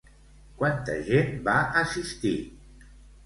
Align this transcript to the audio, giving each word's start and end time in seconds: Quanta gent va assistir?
Quanta 0.61 0.95
gent 1.09 1.29
va 1.49 1.57
assistir? 1.83 2.33